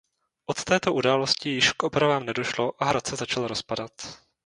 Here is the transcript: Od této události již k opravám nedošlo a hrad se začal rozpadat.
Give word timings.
Od 0.45 0.63
této 0.63 0.93
události 0.93 1.49
již 1.49 1.71
k 1.73 1.83
opravám 1.83 2.25
nedošlo 2.25 2.83
a 2.83 2.85
hrad 2.85 3.07
se 3.07 3.15
začal 3.15 3.47
rozpadat. 3.47 3.91